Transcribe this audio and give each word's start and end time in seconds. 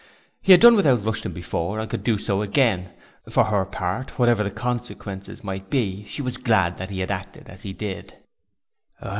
He 0.41 0.51
had 0.51 0.61
done 0.61 0.75
without 0.75 1.05
Rushton 1.05 1.31
before 1.31 1.79
and 1.79 1.87
could 1.87 2.03
do 2.03 2.17
so 2.17 2.41
again; 2.41 2.89
for 3.29 3.43
her 3.43 3.65
part 3.67 4.17
whatever 4.17 4.43
the 4.43 4.49
consequences 4.49 5.43
might 5.43 5.69
be 5.69 6.05
she 6.05 6.23
was 6.23 6.37
glad 6.37 6.77
that 6.79 6.89
he 6.89 7.01
had 7.01 7.11
acted 7.11 7.47
as 7.47 7.61
he 7.61 7.71
did. 7.73 8.15